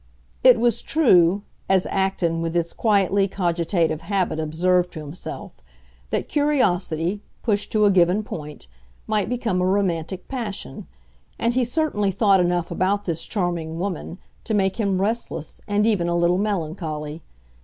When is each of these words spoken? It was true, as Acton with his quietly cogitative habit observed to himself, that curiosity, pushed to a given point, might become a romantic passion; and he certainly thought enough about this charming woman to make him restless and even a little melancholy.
It 0.43 0.59
was 0.59 0.81
true, 0.81 1.43
as 1.69 1.85
Acton 1.85 2.41
with 2.41 2.55
his 2.55 2.73
quietly 2.73 3.27
cogitative 3.27 4.01
habit 4.01 4.39
observed 4.39 4.91
to 4.93 4.99
himself, 4.99 5.51
that 6.09 6.27
curiosity, 6.27 7.21
pushed 7.43 7.71
to 7.73 7.85
a 7.85 7.91
given 7.91 8.23
point, 8.23 8.65
might 9.05 9.29
become 9.29 9.61
a 9.61 9.65
romantic 9.67 10.27
passion; 10.27 10.87
and 11.37 11.53
he 11.53 11.63
certainly 11.63 12.09
thought 12.09 12.39
enough 12.39 12.71
about 12.71 13.05
this 13.05 13.25
charming 13.25 13.77
woman 13.77 14.17
to 14.43 14.55
make 14.55 14.77
him 14.77 14.99
restless 14.99 15.61
and 15.67 15.85
even 15.85 16.07
a 16.07 16.17
little 16.17 16.39
melancholy. 16.39 17.21